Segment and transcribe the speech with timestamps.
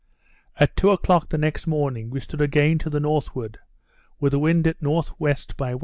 [0.57, 3.59] At two o'clock the next morning we stood again to the northward,
[4.19, 5.03] with the wind at N.W.
[5.57, 5.79] by W.